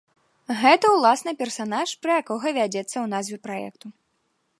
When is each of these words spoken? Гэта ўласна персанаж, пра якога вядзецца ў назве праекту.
Гэта 0.61 0.85
ўласна 0.93 1.33
персанаж, 1.41 1.93
пра 2.05 2.11
якога 2.21 2.47
вядзецца 2.59 2.93
ў 2.93 3.05
назве 3.15 3.37
праекту. 3.45 3.85